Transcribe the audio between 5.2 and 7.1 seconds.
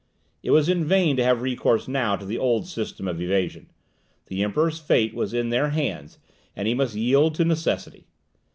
in their hands, and he must